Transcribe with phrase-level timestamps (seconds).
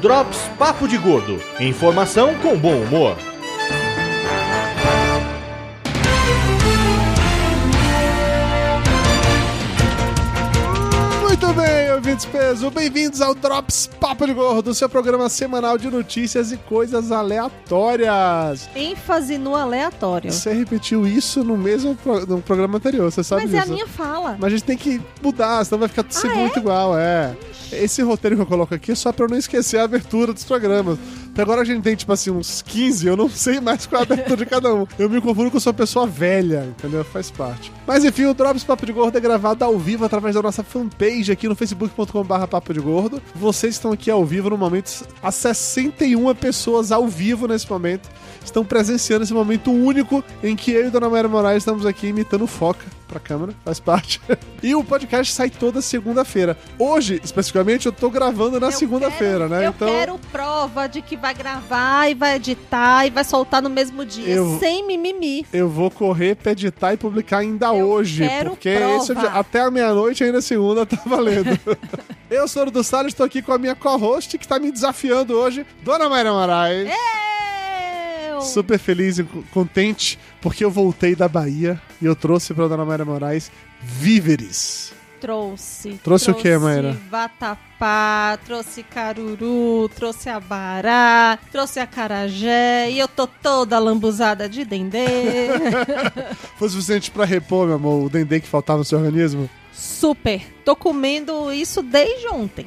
[0.00, 1.40] Drops Papo de Gordo.
[1.58, 3.16] Informação com bom humor.
[11.96, 17.10] Ouvintes peso, bem-vindos ao Drops Papo de Gordo, seu programa semanal de notícias e coisas
[17.10, 18.68] aleatórias.
[18.76, 20.30] ênfase no aleatório.
[20.30, 23.70] Você repetiu isso no mesmo pro- no programa anterior, você sabe Mas é disso.
[23.70, 24.36] a minha fala.
[24.38, 26.40] Mas a gente tem que mudar, senão vai ficar sempre é?
[26.42, 27.34] muito igual, é.
[27.72, 30.44] Esse roteiro que eu coloco aqui é só pra eu não esquecer a abertura dos
[30.44, 30.98] programas.
[31.36, 34.04] Até agora a gente tem, tipo assim, uns 15, eu não sei mais qual é
[34.08, 34.86] a abertura de cada um.
[34.98, 37.04] Eu me confundo que eu sou pessoa velha, entendeu?
[37.04, 37.70] Faz parte.
[37.86, 41.30] Mas enfim, o Drops Papo de Gordo é gravado ao vivo através da nossa fanpage
[41.30, 43.20] aqui no facebook.com.br Papo de Gordo.
[43.34, 44.90] Vocês estão aqui ao vivo no momento,
[45.22, 48.08] as 61 pessoas ao vivo nesse momento
[48.42, 52.46] estão presenciando esse momento único em que eu e Dona Maria Moraes estamos aqui imitando
[52.46, 54.20] foca pra câmera, faz parte.
[54.62, 56.56] e o podcast sai toda segunda-feira.
[56.78, 59.66] Hoje, especificamente, eu tô gravando na segunda-feira, né?
[59.66, 59.88] Eu então.
[59.88, 64.28] quero prova de que vai gravar e vai editar e vai soltar no mesmo dia,
[64.34, 65.46] Eu- sem mimimi.
[65.52, 68.26] Eu vou correr pra editar e publicar ainda Eu hoje.
[68.26, 71.58] quero porque esse é até a meia-noite, ainda segunda, tá valendo.
[72.30, 75.34] eu sou o do Salles, estou aqui com a minha co-host que tá me desafiando
[75.34, 76.88] hoje, Dona Mayra Moraes.
[78.28, 78.40] Eu...
[78.42, 82.84] Super feliz e co- contente porque eu voltei da Bahia e eu trouxe pra Dona
[82.84, 84.92] Mayra Moraes víveres.
[85.20, 85.98] Trouxe.
[86.04, 86.96] Trouxe o quê, Mayra?
[87.10, 95.06] Vatapá, trouxe caruru, trouxe abará, trouxe acarajé e eu tô toda lambuzada de dendê.
[96.58, 99.48] Foi suficiente pra repor, meu amor, o dendê que faltava no seu organismo?
[99.76, 100.42] Super.
[100.64, 102.66] Tô comendo isso desde ontem.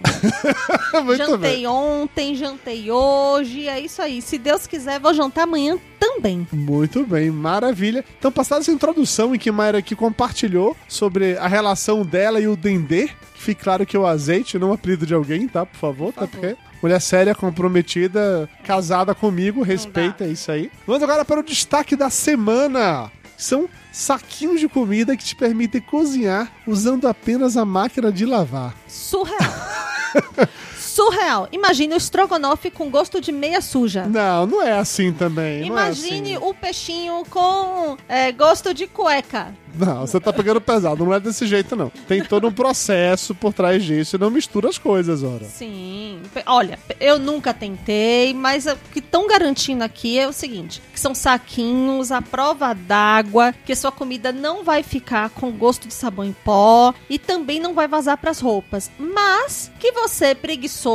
[1.17, 1.67] Jantei bem.
[1.67, 4.21] ontem, jantei hoje, é isso aí.
[4.21, 6.47] Se Deus quiser, vou jantar amanhã também.
[6.51, 8.05] Muito bem, maravilha.
[8.17, 12.55] Então, passada essa introdução em que Mayra aqui compartilhou sobre a relação dela e o
[12.55, 15.65] dendê, que fique claro que é o azeite, não o apelido de alguém, tá?
[15.65, 16.27] Por favor, tá?
[16.27, 16.29] favor.
[16.29, 20.71] Porque mulher séria, comprometida, casada comigo, respeita é isso aí.
[20.85, 23.11] Vamos agora para o destaque da semana.
[23.37, 28.75] São saquinhos de comida que te permitem cozinhar usando apenas a máquina de lavar.
[28.87, 29.69] Surreal.
[30.89, 31.47] Surreal.
[31.51, 34.05] Imagine o estrogonofe com gosto de meia suja.
[34.05, 35.61] Não, não é assim também.
[35.61, 36.45] é Imagine assim.
[36.45, 39.53] o peixinho com é, gosto de cueca.
[39.75, 41.91] Não, você tá pegando pesado, não é desse jeito, não.
[42.07, 45.45] Tem todo um processo por trás disso e não mistura as coisas, ora.
[45.45, 46.19] Sim.
[46.47, 51.13] Olha, eu nunca tentei, mas o que estão garantindo aqui é o seguinte: que são
[51.13, 56.33] saquinhos à prova d'água, que sua comida não vai ficar com gosto de sabão em
[56.43, 58.89] pó e também não vai vazar pras roupas.
[58.97, 60.88] Mas que você, preguiçoso.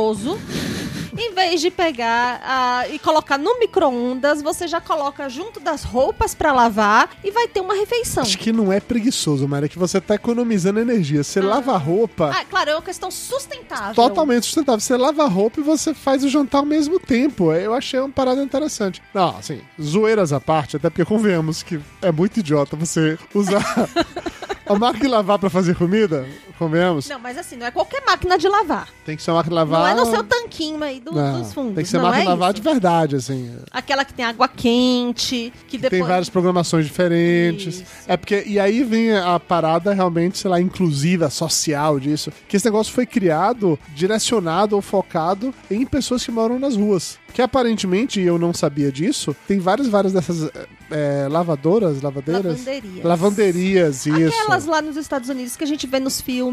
[1.17, 6.35] Em vez de pegar ah, e colocar no micro-ondas, você já coloca junto das roupas
[6.35, 8.21] pra lavar e vai ter uma refeição.
[8.21, 11.23] Acho que não é preguiçoso, Mara, é que você tá economizando energia.
[11.23, 12.31] Você lava a roupa.
[12.35, 13.95] Ah, claro, é uma questão sustentável.
[13.95, 14.81] Totalmente sustentável.
[14.81, 17.53] Você lava a roupa e você faz o jantar ao mesmo tempo.
[17.53, 19.01] Eu achei uma parada interessante.
[19.13, 23.63] Não, assim, zoeiras à parte, até porque convenhamos que é muito idiota você usar
[24.67, 26.27] a máquina de lavar pra fazer comida.
[26.57, 27.07] Convenhamos.
[27.09, 28.87] Não, mas assim, não é qualquer máquina de lavar.
[29.05, 29.79] Tem que ser uma máquina de lavar.
[29.81, 31.75] Não é no seu tanquinho aí do- Não, dos fundos.
[31.75, 32.61] Tem que ser não máquina é de lavar isso.
[32.61, 33.55] de verdade, assim.
[33.71, 35.99] Aquela que tem água quente, que depois...
[35.99, 37.81] Tem várias programações diferentes.
[37.81, 37.85] Isso.
[38.07, 38.43] É porque.
[38.45, 42.31] E aí vem a parada realmente, sei lá, inclusiva, social disso.
[42.47, 47.17] Que esse negócio foi criado, direcionado ou focado em pessoas que moram nas ruas.
[47.33, 50.49] Que aparentemente, e eu não sabia disso, tem várias, várias dessas
[50.89, 52.45] é, lavadoras, lavadeiras.
[52.45, 53.03] Lavanderias.
[53.03, 54.41] Lavanderias, isso.
[54.41, 56.44] Aquelas lá nos Estados Unidos que a gente vê nos filmes,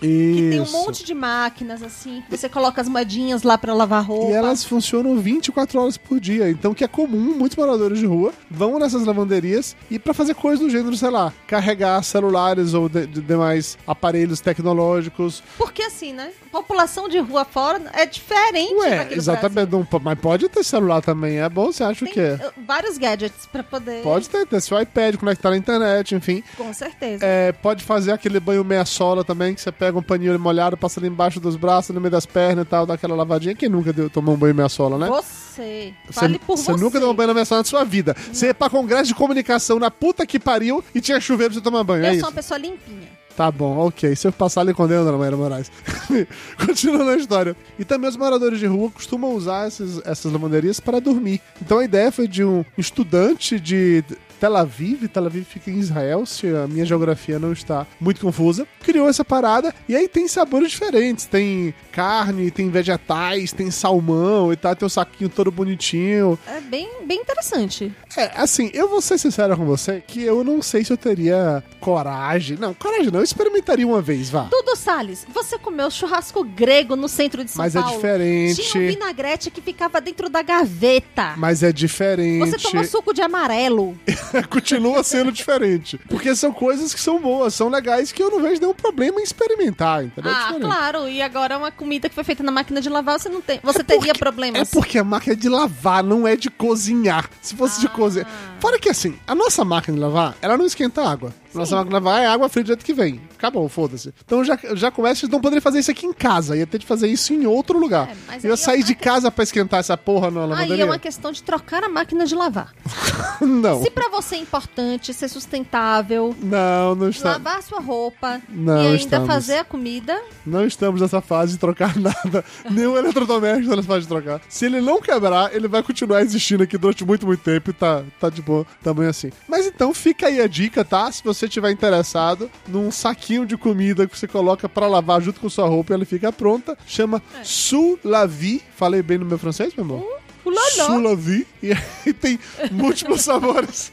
[0.00, 0.72] que tem um Isso.
[0.72, 4.30] monte de máquinas assim, você coloca as moedinhas lá pra lavar roupa.
[4.30, 6.50] E elas funcionam 24 horas por dia.
[6.50, 10.60] Então, que é comum, muitos moradores de rua vão nessas lavanderias e pra fazer coisas
[10.60, 15.42] do gênero, sei lá, carregar celulares ou de- de- demais aparelhos tecnológicos.
[15.56, 16.30] Porque assim, né?
[16.52, 19.70] População de rua fora é diferente Ué, exatamente.
[19.70, 21.38] Não mas pode ter celular também.
[21.38, 22.38] É bom, você acha o Tem quê?
[22.44, 24.02] uh, vários gadgets pra poder...
[24.02, 26.42] Pode ter, ter seu iPad, conectar na internet, enfim.
[26.56, 27.24] Com certeza.
[27.24, 31.08] É, pode fazer aquele banho meia-sola também, que você pega um paninho molhado, passa ali
[31.08, 33.54] embaixo dos braços, no meio das pernas e tal, dá aquela lavadinha.
[33.54, 35.06] Quem nunca deu, tomou um banho meia-sola, né?
[35.08, 35.94] Você.
[36.10, 36.72] Fale por você.
[36.72, 38.14] você nunca deu um banho na meia-sola na sua vida.
[38.32, 41.64] Você ia pra congresso de comunicação na puta que pariu e tinha chuveiro pra você
[41.64, 42.26] tomar banho, Eu é sou isso?
[42.26, 43.16] uma pessoa limpinha.
[43.36, 44.16] Tá bom, ok.
[44.16, 45.70] Se eu passar ali condena, Dona Maria Moraes.
[46.64, 47.54] Continuando a história.
[47.78, 51.42] E também os moradores de rua costumam usar esses, essas lavanderias para dormir.
[51.60, 54.02] Então a ideia foi de um estudante de
[54.40, 58.66] Tel Aviv, Tel Aviv fica em Israel, se a minha geografia não está muito confusa,
[58.82, 64.56] criou essa parada e aí tem sabores diferentes, tem carne, tem vegetais, tem salmão e
[64.56, 66.38] tal, tem um saquinho todo bonitinho.
[66.46, 67.92] É bem, bem interessante.
[68.16, 71.62] É, assim, eu vou ser sincero com você que eu não sei se eu teria
[71.86, 72.56] coragem.
[72.58, 74.48] Não, coragem não, eu experimentaria uma vez, vá.
[74.50, 77.94] Dudu Salles, você comeu churrasco grego no centro de São Mas é Paulo.
[77.94, 78.60] diferente.
[78.60, 81.34] Tinha um vinagrete que ficava dentro da gaveta.
[81.36, 82.50] Mas é diferente.
[82.50, 83.96] Você tomou suco de amarelo.
[84.50, 85.96] Continua sendo diferente.
[86.08, 89.22] Porque são coisas que são boas, são legais, que eu não vejo nenhum problema em
[89.22, 90.32] experimentar, entendeu?
[90.32, 90.62] É ah, diferente.
[90.64, 91.08] claro.
[91.08, 93.60] E agora é uma comida que foi feita na máquina de lavar, você não tem.
[93.62, 94.70] Você teria É problemas.
[94.70, 97.30] porque a máquina é de lavar, não é de cozinhar.
[97.40, 98.28] Se fosse de cozinhar.
[98.66, 101.32] Fora que assim, a nossa máquina de lavar, ela não esquenta água.
[101.54, 103.20] A nossa máquina de lavar é água fria do jeito que vem.
[103.38, 104.12] Acabou, foda-se.
[104.24, 106.56] Então já, já começa, não poderiam fazer isso aqui em casa.
[106.56, 108.08] Ia ter de fazer isso em outro lugar.
[108.30, 110.82] É, ia aí sair é de uma- casa pra esquentar essa porra na Aí lavanderia?
[110.82, 112.72] é uma questão de trocar a máquina de lavar.
[113.40, 113.82] não.
[113.82, 117.32] Se pra você é importante ser sustentável, Não, não está.
[117.32, 119.26] lavar sua roupa Não e ainda estamos.
[119.26, 122.44] fazer a comida, Não estamos nessa fase de trocar nada.
[122.70, 124.40] Nenhum eletrodoméstico está nessa fase de trocar.
[124.48, 128.02] Se ele não quebrar, ele vai continuar existindo aqui durante muito, muito tempo e tá,
[128.20, 129.30] tá de boa tamanho assim.
[129.48, 131.10] Mas então fica aí a dica, tá?
[131.10, 135.48] Se você tiver interessado num saquinho de comida que você coloca pra lavar junto com
[135.50, 137.44] sua roupa e ela fica pronta, chama É.
[137.44, 138.62] Sous La Vie.
[138.76, 139.98] Falei bem no meu francês, meu amor?
[140.00, 140.25] Uloló.
[140.54, 141.46] Sous La Vie.
[141.62, 142.38] E aí tem
[142.70, 143.92] múltiplos sabores.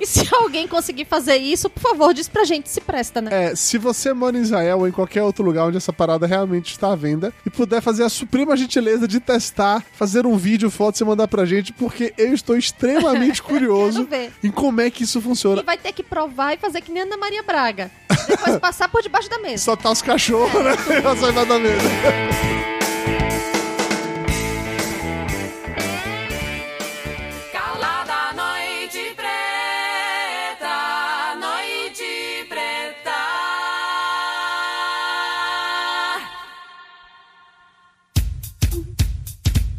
[0.00, 3.46] E se alguém conseguir fazer isso, por favor, diz pra gente se presta, né?
[3.46, 6.72] É, se você mora em Israel ou em qualquer outro lugar onde essa parada realmente
[6.72, 11.00] está à venda e puder fazer a suprema gentileza de testar, fazer um vídeo, foto
[11.00, 14.08] e mandar pra gente, porque eu estou extremamente curioso
[14.42, 15.62] em como é que isso funciona.
[15.62, 17.90] E vai ter que provar e fazer que nem Ana Maria Braga.
[18.28, 19.64] Depois passar por debaixo da mesa.
[19.64, 20.76] Soltar os cachorros, né?
[21.02, 22.75] Ela sai mais da mesa.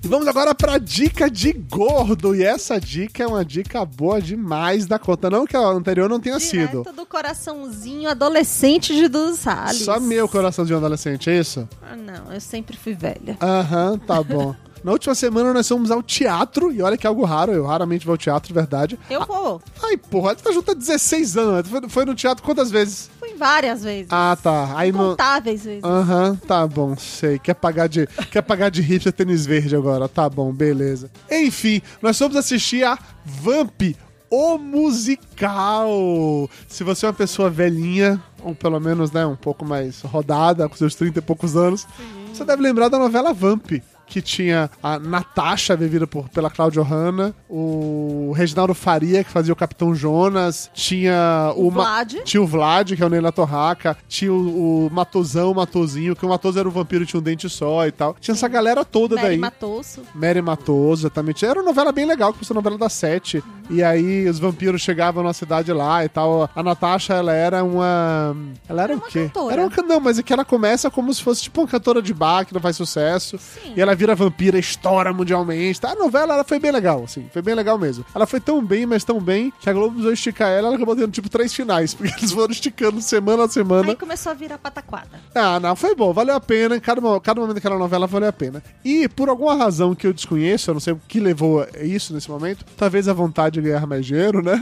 [0.08, 2.36] Vamos agora pra dica de gordo.
[2.36, 5.30] E essa dica é uma dica boa demais da conta.
[5.30, 6.82] Não que a anterior não tenha sido.
[6.82, 9.84] Direto do coraçãozinho adolescente de Dudu Salles.
[9.84, 11.68] Só meu coração de um adolescente, é isso?
[11.82, 13.38] Ah, não, eu sempre fui velha.
[13.42, 14.56] Aham, tá bom.
[14.84, 18.06] Na última semana nós fomos ao teatro, e olha que é algo raro, eu raramente
[18.06, 18.98] vou ao teatro, de verdade.
[19.10, 19.62] Eu vou.
[19.84, 23.10] Ai, porra, tu tá junto há 16 anos, tu foi, foi no teatro quantas vezes?
[23.38, 24.08] Várias vezes.
[24.12, 24.74] Ah, tá.
[24.76, 25.12] Aí no...
[25.12, 25.84] Contáveis vezes.
[25.84, 27.38] Aham, tá bom, sei.
[27.38, 31.10] Quer pagar de, quer pagar de hipster tênis verde agora, tá bom, beleza.
[31.30, 33.96] Enfim, nós fomos assistir a Vamp,
[34.30, 36.50] o musical.
[36.68, 40.76] Se você é uma pessoa velhinha, ou pelo menos, né, um pouco mais rodada, com
[40.76, 41.88] seus 30 e poucos anos,
[42.34, 43.72] você deve lembrar da novela Vamp.
[44.08, 49.56] Que tinha a Natasha, vivida por, pela Cláudia Hanna, o Reginaldo Faria, que fazia o
[49.56, 52.14] Capitão Jonas, tinha o, O Vlad.
[52.24, 53.98] tinha o Vlad, que é o Neila Torraca.
[54.08, 57.24] Tinha o, o Matosão, o Matozinho, que o Matoso era um vampiro e tinha um
[57.24, 58.16] dente só e tal.
[58.20, 59.38] Tinha essa galera toda Mary daí.
[59.38, 60.02] Matoso.
[60.16, 61.46] Mary Matoso, exatamente.
[61.46, 63.44] Era uma novela bem legal, que foi uma novela da Sete.
[63.70, 66.50] E aí os vampiros chegavam na cidade lá e tal.
[66.56, 68.36] A Natasha, ela era uma.
[68.70, 69.24] Ela era, Era o quê?
[69.26, 69.54] cantora.
[69.54, 72.14] Era uma Não, mas é que ela começa como se fosse tipo uma cantora de
[72.14, 73.38] bar que não faz sucesso.
[73.38, 73.74] Sim.
[73.76, 75.82] E ela vira vampira, estoura mundialmente.
[75.82, 75.92] Tá?
[75.92, 77.28] A novela ela foi bem legal, assim.
[77.34, 78.06] Foi bem legal mesmo.
[78.14, 80.96] Ela foi tão bem, mas tão bem, que a Globo precisou esticar ela, ela acabou
[80.96, 81.94] tendo tipo três finais.
[81.98, 83.90] Porque eles foram esticando semana a semana.
[83.90, 85.20] Aí começou a virar pataquada.
[85.36, 86.80] Ah, não, foi bom, valeu a pena.
[86.80, 88.64] Cada, cada momento daquela novela valeu a pena.
[88.86, 92.14] E por alguma razão que eu desconheço, eu não sei o que levou a isso
[92.14, 94.62] nesse momento, talvez a vontade de ganhar mais dinheiro, né?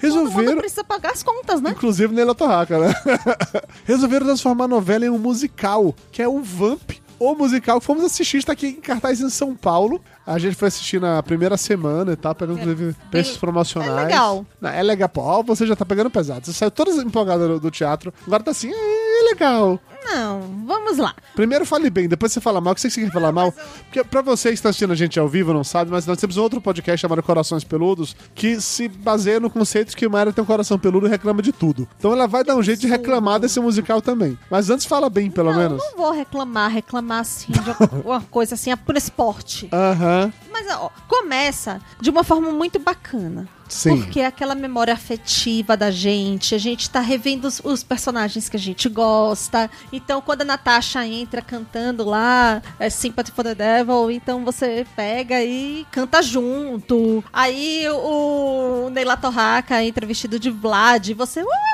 [0.00, 0.58] Todo mundo Resolveram.
[0.58, 1.70] precisa pagar as contas, né?
[1.70, 2.94] Inclusive Neila Torraca, né?
[3.84, 7.80] Resolveram transformar a novela em um musical, que é o Vamp, o musical.
[7.80, 10.02] Fomos assistir, está aqui em cartaz em São Paulo.
[10.26, 13.92] A gente foi assistir na primeira semana e tal, pegando inclusive preços promocionais.
[13.92, 14.46] é legal.
[14.60, 15.42] Não, é legal, pô.
[15.44, 16.46] Você já tá pegando pesado.
[16.46, 18.12] Você saiu toda empolgada do, do teatro.
[18.26, 19.78] Agora tá assim, é, é legal.
[20.04, 21.14] Não, vamos lá.
[21.34, 22.72] Primeiro fale bem, depois você fala mal.
[22.72, 23.52] O que você quer falar mal?
[23.84, 26.36] Porque pra vocês que estão assistindo a gente ao vivo, não sabe, mas nós temos
[26.36, 30.46] outro podcast chamado Corações Peludos, que se baseia no conceito de que Mayra tem um
[30.46, 31.86] coração peludo e reclama de tudo.
[31.98, 34.38] Então ela vai dar um jeito de reclamar desse musical também.
[34.50, 35.82] Mas antes fala bem, pelo não, menos.
[35.82, 39.68] não vou reclamar, reclamar assim, de uma- uma coisa assim, por esporte.
[39.72, 40.32] Aham.
[40.50, 43.48] Mas, ó, começa de uma forma muito bacana.
[43.70, 43.96] Sim.
[43.96, 48.56] Porque é aquela memória afetiva da gente, a gente tá revendo os, os personagens que
[48.56, 49.70] a gente gosta.
[49.92, 55.42] Então, quando a Natasha entra cantando lá, é Sympathy for the Devil, então você pega
[55.42, 57.24] e canta junto.
[57.32, 61.42] Aí o, Neila Torraca entra vestido de Vlad, você.
[61.42, 61.69] "Uh!"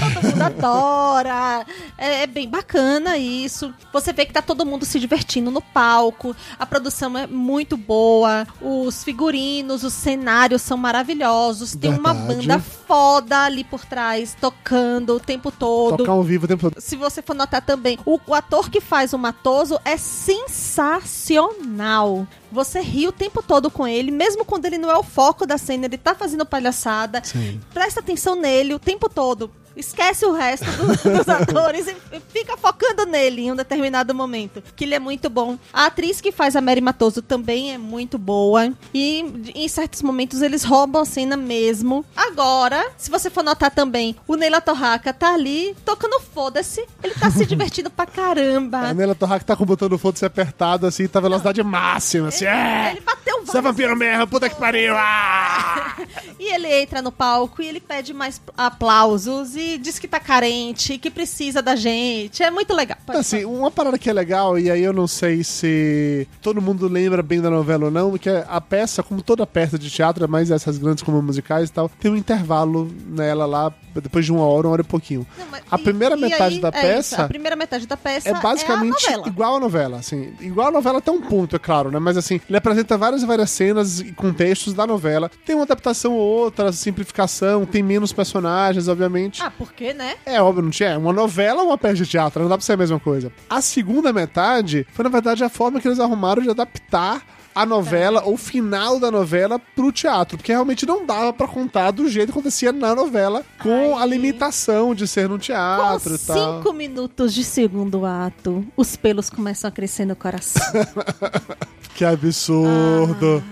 [0.00, 1.64] Todo mundo adora.
[1.96, 3.72] É, é bem bacana isso.
[3.92, 6.34] Você vê que tá todo mundo se divertindo no palco.
[6.58, 8.46] A produção é muito boa.
[8.60, 11.76] Os figurinos, os cenários são maravilhosos.
[11.76, 12.46] Tem uma Verdade.
[12.46, 15.98] banda foda ali por trás, tocando o tempo todo.
[15.98, 16.80] Tocar ao vivo o tempo todo.
[16.80, 22.26] Se você for notar também, o, o ator que faz o Matoso é sensacional.
[22.50, 25.56] Você ri o tempo todo com ele, mesmo quando ele não é o foco da
[25.56, 27.22] cena, ele tá fazendo palhaçada.
[27.22, 27.60] Sim.
[27.72, 29.52] Presta atenção nele o tempo todo.
[29.76, 30.86] Esquece o resto do-
[31.18, 34.62] dos atores e fica focando nele em um determinado momento.
[34.76, 35.58] Que ele é muito bom.
[35.72, 38.72] A atriz que faz a Mary Matoso também é muito boa.
[38.94, 42.04] E em certos momentos eles roubam a cena mesmo.
[42.16, 46.84] Agora, se você for notar também, o Neila Torraca tá ali tocando foda-se.
[47.02, 48.78] Ele tá se divertindo pra caramba.
[48.78, 52.44] A Nela Torraca tá com o botão do foda-se apertado, assim, tá velocidade máxima, assim,
[52.46, 52.92] é!
[52.92, 54.94] Ele bateu Você é vampiro mesmo, puta que pariu!
[54.96, 55.96] Ah!
[56.38, 60.98] E ele entra no palco e ele pede mais aplausos e diz que tá carente,
[60.98, 62.42] que precisa da gente.
[62.42, 62.96] É muito legal.
[63.06, 66.88] Pode Assim, uma parada que é legal, e aí eu não sei se todo mundo
[66.88, 70.28] lembra bem da novela ou não, que é a peça, como toda peça de teatro,
[70.28, 74.44] mais essas grandes como musicais e tal, tem um intervalo nela lá, depois de uma
[74.44, 75.26] hora, uma hora e pouquinho.
[75.38, 77.86] Não, mas- a e- primeira e metade aí, da é peça isso, a primeira metade
[77.86, 79.28] da peça é basicamente a novela.
[79.28, 80.32] igual a novela, assim.
[80.40, 81.98] Igual a novela até um ponto, é claro, né?
[81.98, 85.30] Mas assim, ele apresenta várias e várias cenas e contextos da novela.
[85.44, 89.42] Tem uma adaptação ou outra, simplificação, tem menos personagens, obviamente.
[89.42, 90.16] Ah, por quê, né?
[90.26, 90.90] É óbvio, não tinha.
[90.90, 93.32] É uma novela ou uma peça de teatro, não dá pra ser a mesma coisa.
[93.48, 98.22] A segunda metade foi, na verdade, a forma que eles arrumaram de adaptar a novela,
[98.24, 100.38] ou o final da novela, pro teatro.
[100.38, 104.10] Porque realmente não dava pra contar do jeito que acontecia na novela, com a Aí-
[104.10, 106.58] limitação de ser no Com teatro e tal.
[106.62, 110.62] cinco minutos de segundo ato, os pelos começam a crescer no coração.
[111.96, 113.42] Que absurdo.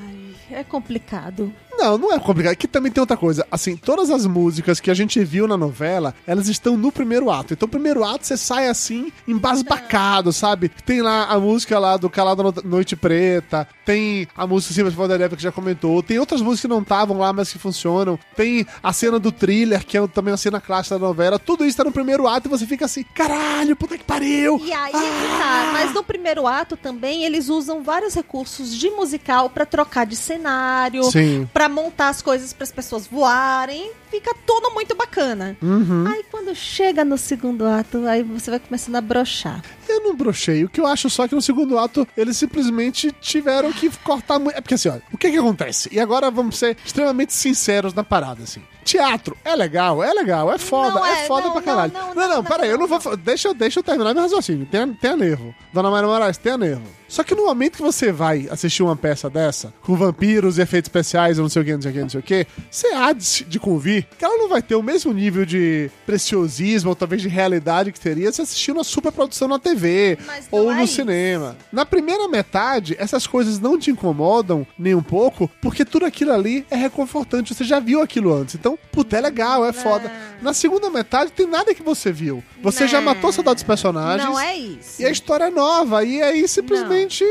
[0.51, 1.53] Ai, é complicado.
[1.79, 2.57] Não, não é complicado.
[2.57, 3.47] Que também tem outra coisa.
[3.51, 7.53] Assim, todas as músicas que a gente viu na novela, elas estão no primeiro ato.
[7.55, 10.71] Então, o primeiro ato você sai assim, embasbacado, sabe?
[10.85, 15.29] Tem lá a música lá do Calado No- Noite Preta, tem a música de Foda
[15.29, 18.19] que já comentou, tem outras músicas que não estavam lá, mas que funcionam.
[18.37, 21.39] Tem a cena do thriller, que é também uma cena clássica da novela.
[21.39, 24.61] Tudo isso tá no primeiro ato e você fica assim, caralho, puta que pariu!
[24.65, 25.71] E aí é que tá.
[25.73, 31.05] Mas no primeiro ato também eles usam vários recursos de musical pra trocar de cenário,
[31.05, 31.49] Sim.
[31.53, 33.91] pra montar as coisas para as pessoas voarem.
[34.11, 35.57] Fica tudo muito bacana.
[35.63, 36.07] Uhum.
[36.09, 39.63] Aí quando chega no segundo ato, aí você vai começando a brochar.
[39.87, 40.65] Eu não brochei.
[40.65, 44.39] O que eu acho só é que no segundo ato eles simplesmente tiveram que cortar
[44.39, 44.57] muito.
[44.57, 45.89] É porque assim, olha, o que que acontece?
[45.93, 48.63] E agora vamos ser extremamente sinceros na parada, assim.
[48.83, 51.93] Teatro é legal, é legal, é foda, é, é, foda não, pra caralho.
[51.93, 52.99] não, Não, não, não, não, peraí, eu não vou.
[53.19, 54.65] Deixa, eu- deixa eu terminar meu raciocínio.
[54.65, 55.55] Tenha, tenha nervo.
[55.75, 56.83] Dona Maria Moraes, tenha nervo.
[57.09, 60.89] Só que no momento que você vai assistir uma peça dessa, com vampiros e efeitos
[60.89, 63.13] especiais, não sei o que, não sei o que, não sei o que, você há
[63.13, 67.23] de, de convir que ela não vai ter o mesmo nível de preciosismo, ou talvez
[67.23, 70.19] de realidade que teria se assistir uma superprodução na TV
[70.51, 70.97] ou é no isso.
[70.97, 71.57] cinema.
[71.73, 76.67] Na primeira metade, essas coisas não te incomodam nem um pouco, porque tudo aquilo ali
[76.71, 77.55] é reconfortante.
[77.55, 78.55] Você já viu aquilo antes.
[78.55, 80.11] Então, puta, é legal, é foda.
[80.43, 82.43] Na segunda metade, tem nada que você viu.
[82.63, 83.07] Você já Não.
[83.07, 84.29] matou saudades dos personagens.
[84.29, 85.01] Não é isso.
[85.01, 86.05] E a história é nova.
[86.05, 87.25] E aí, simplesmente,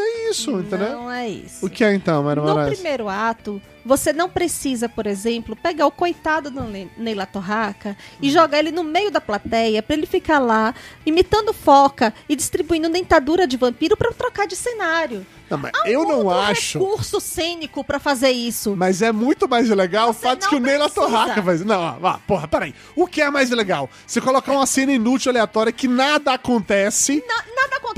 [0.00, 0.92] é isso, entendeu?
[0.92, 1.64] Não é isso.
[1.64, 5.90] O que é então, Mário No primeiro ato, você não precisa, por exemplo, pegar o
[5.90, 10.38] coitado do Ne- Neila Torraca e jogar ele no meio da plateia pra ele ficar
[10.38, 10.74] lá
[11.04, 15.26] imitando foca e distribuindo dentadura de vampiro pra trocar de cenário.
[15.50, 16.78] Não, mas Há eu não acho.
[16.78, 18.74] recurso cênico pra fazer isso.
[18.74, 20.88] Mas é muito mais legal o Você fato de não que o Neila.
[20.88, 21.62] Torraca faz.
[21.62, 22.74] Não, ó, ó, porra, peraí.
[22.96, 23.90] O que é mais legal?
[24.06, 27.22] Você colocar uma cena inútil, aleatória, que nada acontece.
[27.28, 27.44] Nada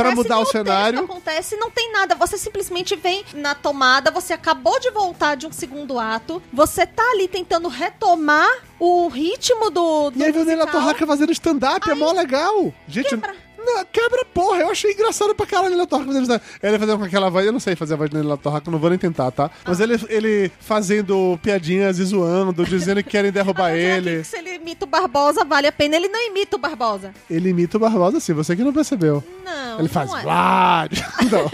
[0.03, 0.29] acontece.
[0.29, 1.01] Pra mudar o cenário.
[1.01, 2.15] acontece, não tem nada.
[2.15, 7.03] Você simplesmente vem na tomada, você acabou de voltar de um segundo ato, você tá
[7.13, 8.49] ali tentando retomar
[8.79, 10.67] o ritmo do, do E aí musical.
[10.67, 12.73] Torraca fazendo stand-up, é mó legal.
[12.89, 13.35] Gente, Quebra.
[13.67, 16.41] Não, quebra porra, eu achei engraçado pra caralho o Neila Torraca fazendo.
[16.63, 18.79] Ele fazendo com aquela voz, eu não sei fazer a voz do Neila Torraca, não
[18.79, 19.51] vou nem tentar, tá?
[19.65, 24.23] Mas ele, ele fazendo piadinhas e zoando, dizendo que querem derrubar que ele.
[24.25, 25.97] Se ele imita o Barbosa, vale a pena.
[25.97, 27.13] Ele não imita o Barbosa.
[27.29, 29.23] Ele imita o Barbosa assim, você que não percebeu.
[29.45, 30.23] Não, Ele faz não é.
[31.31, 31.51] Não.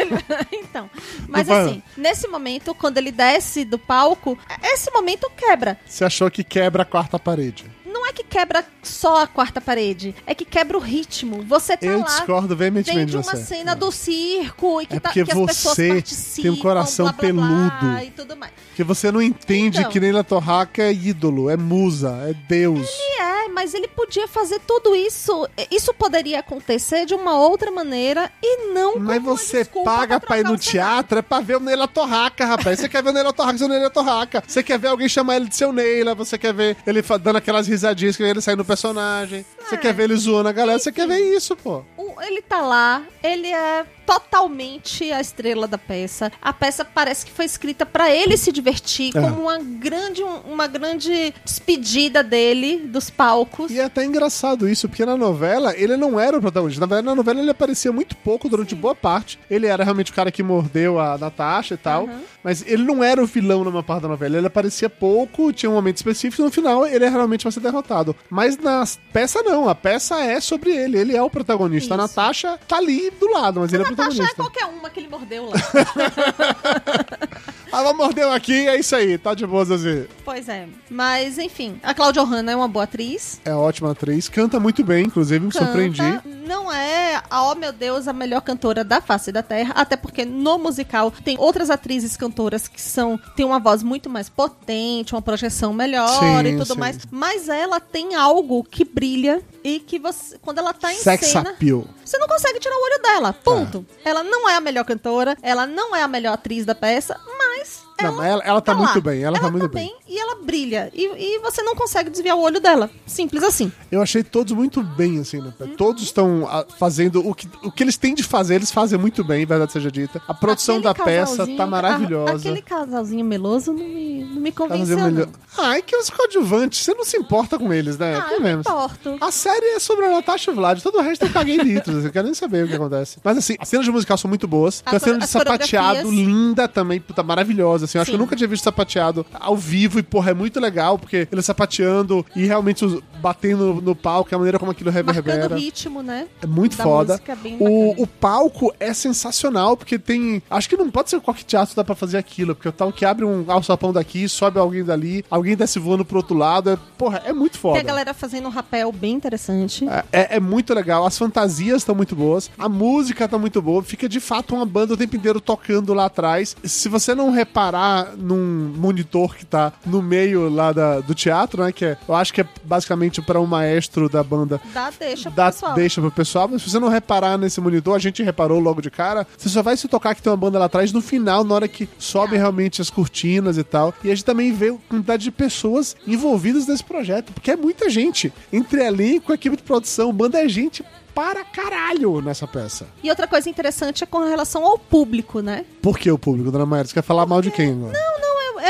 [0.52, 0.90] então,
[1.28, 1.66] mas Não faz.
[1.68, 5.78] assim, nesse momento, quando ele desce do palco, esse momento quebra.
[5.86, 7.64] Você achou que quebra a quarta parede.
[8.12, 11.42] É que quebra só a quarta parede, é que quebra o ritmo.
[11.44, 13.38] Você tá Eu lá discordo veementemente de uma você.
[13.38, 17.12] cena do circo e que, É tá, que as pessoas participam, tem um coração blá,
[17.14, 18.04] blá, blá, peludo.
[18.04, 18.52] e tudo mais.
[18.68, 19.90] Porque você não entende Então.
[19.90, 22.86] que Neila Torraca é ídolo, é musa, é Deus.
[22.86, 25.48] E é, mas ele podia fazer tudo isso.
[25.70, 30.44] Isso poderia acontecer de uma outra maneira e não Mas você paga pra pra ir
[30.44, 32.78] no teatro é pra ver o Neila Torraca, rapaz.
[32.80, 34.42] Você quer ver o Neila Torraca, seu Neila Torraca.
[34.46, 37.66] Você quer ver alguém chamar ele de seu Neila, você quer ver ele dando aquelas
[37.66, 39.44] risadinhas que ele sai no personagem.
[39.68, 41.82] Você quer ver ele zoando a galera, você quer ver isso, pô.
[41.96, 46.30] O- ele tá lá, ele é totalmente a estrela da peça.
[46.40, 49.20] A peça parece que foi escrita pra ele se divertir, É.
[49.20, 53.70] como uma grande, uma grande despedida dele dos palcos.
[53.70, 56.80] E é até engraçado isso, porque na novela ele não era o protagonista.
[56.80, 59.38] Na verdade, na novela ele aparecia muito pouco durante boa parte.
[59.50, 62.08] Ele era realmente o cara que mordeu a Natasha e tal.
[62.44, 64.36] Mas ele não era o vilão numa parte da novela.
[64.36, 68.16] Ele aparecia pouco, tinha um momento específico e no final ele realmente vai ser derrotado.
[68.28, 70.98] Mas na peça não, a peça é sobre ele.
[70.98, 71.94] Ele é o protagonista.
[71.94, 72.01] Isso.
[72.02, 74.36] Natasha tá ali do lado, mas ele é o Natasha é protagonista.
[74.36, 75.56] qualquer uma que ele mordeu lá.
[77.72, 80.04] Ela mordeu aqui, é isso aí, tá de boas assim.
[80.26, 80.68] pois é.
[80.90, 83.40] Mas, enfim, a Cláudia Hanna é uma boa atriz.
[83.46, 86.02] É ótima atriz, canta muito bem, inclusive, me Canta, surpreendi.
[86.46, 90.26] Não é, a, oh meu Deus, a melhor cantora da face da Terra, até porque
[90.26, 95.22] no musical tem outras atrizes cantoras que são têm uma voz muito mais potente, uma
[95.22, 96.78] projeção melhor Sim, e tudo sim.
[96.78, 96.98] mais.
[97.10, 101.50] Mas ela tem algo que brilha e que você, quando ela tá em Sex cena,
[101.50, 101.86] appeal.
[102.04, 103.32] você não consegue tirar o olho dela.
[103.32, 103.86] Ponto.
[104.04, 107.81] Ela não é a melhor cantora, ela não é a melhor atriz da peça, mas
[108.00, 108.78] Não, ela mas ela, ela tá, lá.
[108.78, 109.94] muito bem, ela, tá muito bem.
[110.08, 110.90] e ela brilha.
[110.94, 111.04] E,
[111.36, 112.90] e você não consegue desviar o olho dela.
[113.06, 113.70] Simples assim.
[113.90, 115.52] Eu achei todos muito bem, assim, né?
[115.76, 119.22] Todos estão ah, fazendo o que, o que eles têm de fazer, eles fazem muito
[119.22, 120.20] bem, verdade seja dita.
[120.26, 122.32] A produção Aquele da peça tá maravilhosa.
[122.32, 125.28] a- aquele casalzinho meloso não me, não me Tá convenceu, não.
[125.58, 128.16] Ah, é que os coadjuvantes, você não se importa com eles, né?
[128.16, 128.66] Ah, Convenhamos.
[128.66, 129.16] importo.
[129.20, 132.12] A série é sobre a Natasha Vlad, todo o resto eu caguei litros, assim, eu
[132.12, 133.18] quero nem saber o que acontece.
[133.22, 134.82] Mas assim, as cenas de musical são muito boas.
[134.86, 137.98] A As cena de sapateado linda também, puta, maravilhosa, assim.
[137.98, 140.98] Eu acho que eu nunca tinha visto sapateado ao vivo e, porra, é muito legal,
[140.98, 145.38] porque ele sapateando e realmente os- batendo no palco, a maneira como aquilo reverbera.
[145.38, 146.26] Marcando o ritmo, né?
[146.42, 147.12] É muito da foda.
[147.14, 147.38] música.
[147.60, 150.42] O, o palco é sensacional, porque tem.
[150.50, 153.04] Acho que não pode ser qualquer teatro dá pra fazer aquilo, porque o tal que
[153.04, 156.70] abre um alçapão daqui, sobe alguém dali, alguém desce voando pro outro lado.
[156.70, 157.74] É, porra, é muito foda.
[157.74, 159.86] Tem a galera fazendo um rapel bem interessante.
[159.88, 163.82] É, é- é muito legal, as fantasias estão muito boas, a música tá muito boa,
[163.82, 166.56] fica de fato uma banda o tempo inteiro tocando lá atrás.
[166.64, 171.72] Se você não reparar num monitor que tá no meio lá da- do teatro, né,
[171.72, 175.36] que é, eu acho que é basicamente para um maestro da banda Dá deixa pro
[175.36, 175.74] dá, pessoal.
[175.74, 178.90] deixa pro pessoal, mas se você não reparar nesse monitor, a gente reparou logo de
[178.90, 181.54] cara, você só vai se tocar que tem uma banda lá atrás no final, na
[181.54, 183.92] hora que sobe realmente as cortinas e tal.
[184.04, 187.90] E a gente também vê a quantidade de pessoas envolvidas nesse projeto, porque é muita
[187.90, 188.32] gente.
[188.52, 192.86] Entre elenco, equipe de produção, banda é gente para caralho nessa peça.
[193.02, 195.64] E outra coisa interessante é com relação ao público, né?
[195.82, 196.84] Por que o público, dona Maia?
[196.84, 197.92] Você quer falar mal de quem agora?
[197.92, 198.11] Não,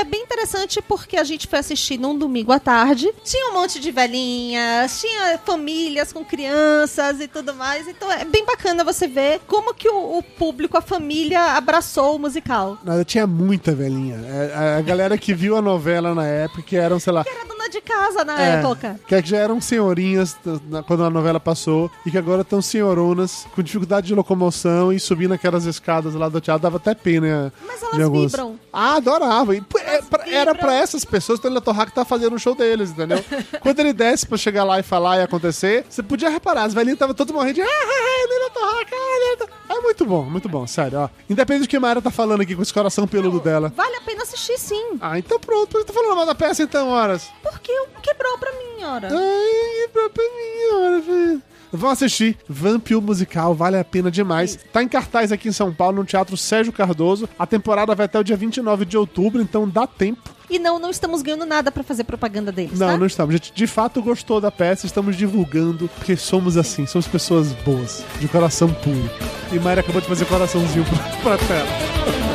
[0.03, 3.13] é, bem interessante porque a gente foi assistir num domingo à tarde.
[3.25, 7.89] Tinha um monte de velhinhas, tinha famílias com crianças e tudo mais.
[7.89, 12.19] Então é bem bacana você ver como que o, o público, a família, abraçou o
[12.19, 12.79] musical.
[12.85, 14.17] Nada, tinha muita velhinha.
[14.27, 17.45] É, a, a galera que viu a novela na época, que eram, sei lá, Era
[17.63, 18.99] dona de casa na É, época.
[19.07, 20.37] Que já eram senhorinhas
[20.69, 24.99] na- quando a novela passou e que agora estão senhoronas com dificuldade de locomoção e
[24.99, 26.63] subindo aquelas escadas lá do teatro.
[26.63, 27.53] Dava até pena.
[27.67, 28.31] Mas de elas alguns.
[28.33, 28.59] vibram.
[28.73, 29.55] Ah, adorava.
[29.55, 32.91] E, é pra- era pra essas pessoas que o Torraca tá fazendo o show deles,
[32.91, 33.23] entendeu?
[33.61, 36.95] Quando ele desce pra chegar lá e falar e acontecer, você podia reparar, as velhinhas
[36.97, 37.63] estavam todas morrendo de.
[37.63, 41.09] Ah, ah, ah, Nela Torraca, ah, Torraca." É muito bom, muito bom, sério, ó.
[41.31, 43.73] Independente do que a Mayra tá falando aqui com esse coração peludo dela.
[43.75, 44.99] Vale a pena assistir sim.
[45.01, 47.31] Ah, então pronto, que tá falando mal da peça então, horas?
[47.43, 49.09] Porque quebrou pra mim, ora.
[49.11, 51.43] Ai, pra pra mim, velho.
[51.73, 54.59] Vão assistir Vamp o Musical, vale a pena demais.
[54.73, 57.29] Tá em cartaz aqui em São Paulo, no Teatro Sérgio Cardoso.
[57.39, 60.31] A temporada vai até o dia 29 de outubro, então dá tempo.
[60.51, 62.99] E não, não estamos ganhando nada pra fazer propaganda deles, Não, tá?
[62.99, 63.35] não estamos.
[63.35, 68.05] A gente de fato gostou da peça, estamos divulgando, porque somos assim, somos pessoas boas,
[68.21, 69.11] de coração puro.
[69.51, 70.85] E Mayra acabou de fazer coraçãozinho
[71.23, 72.32] pra, pra tela.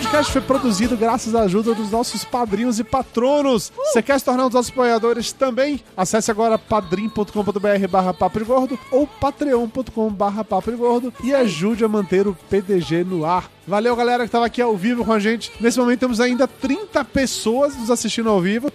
[0.00, 3.70] Podcast foi produzido graças à ajuda dos nossos padrinhos e patronos.
[3.76, 5.78] Você quer se tornar um dos nossos apoiadores também?
[5.94, 8.14] Acesse agora padrim.com.br barra
[8.46, 13.50] gordo ou patreon.com barra gordo e ajude a manter o PDG no ar.
[13.70, 15.52] Valeu, galera, que tava aqui ao vivo com a gente.
[15.60, 18.70] Nesse momento temos ainda 30 pessoas nos assistindo ao vivo.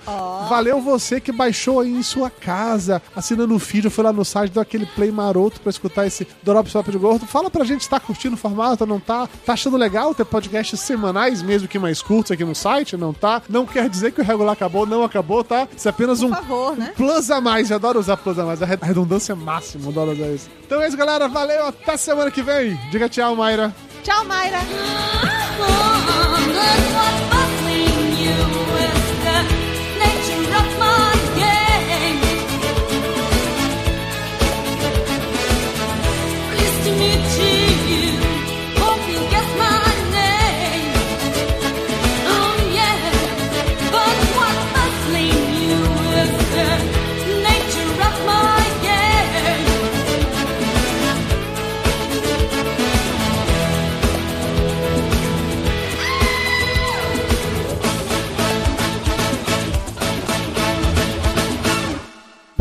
[0.49, 4.51] Valeu você que baixou aí em sua casa, assinando o feed, foi lá no site,
[4.53, 7.25] deu aquele play maroto pra escutar esse Drops Papo de Gordo.
[7.25, 9.27] Fala pra gente se tá curtindo o formato, não tá?
[9.45, 12.95] Tá achando legal ter podcasts semanais, mesmo que mais curtos aqui no site?
[12.95, 13.41] Não tá?
[13.49, 15.67] Não quer dizer que o regular acabou, não acabou, tá?
[15.75, 16.93] Isso é apenas um Por favor, né?
[16.95, 17.69] plus a mais.
[17.69, 20.49] Eu adoro usar plus a mais, a re- a redundância máxima, eu adoro usar isso.
[20.65, 21.27] Então é isso, galera.
[21.27, 22.79] Valeu, até semana que vem.
[22.91, 23.75] Diga tchau, Mayra.
[24.05, 24.61] Tchau, Mayra.